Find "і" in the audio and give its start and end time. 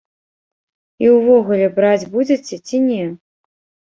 1.03-1.09